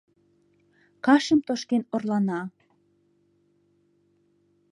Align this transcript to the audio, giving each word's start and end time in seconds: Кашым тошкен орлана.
Кашым 1.05 1.39
тошкен 1.47 1.83
орлана. 1.95 2.41